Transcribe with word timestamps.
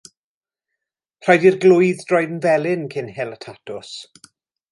Rhaid 1.25 1.45
i'r 1.49 1.57
glwydd 1.65 2.01
droi'n 2.11 2.41
felyn 2.47 2.87
cyn 2.95 3.13
hel 3.19 3.35
y 3.39 3.39
tatws. 3.47 3.93